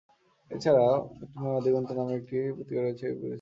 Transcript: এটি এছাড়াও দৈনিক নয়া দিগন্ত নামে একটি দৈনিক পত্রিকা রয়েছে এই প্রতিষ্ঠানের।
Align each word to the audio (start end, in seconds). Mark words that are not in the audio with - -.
এটি 0.51 0.57
এছাড়াও 0.57 0.95
দৈনিক 1.09 1.31
নয়া 1.35 1.59
দিগন্ত 1.65 1.89
নামে 1.97 2.13
একটি 2.15 2.37
দৈনিক 2.37 2.55
পত্রিকা 2.57 2.81
রয়েছে 2.81 3.05
এই 3.05 3.13
প্রতিষ্ঠানের। 3.13 3.29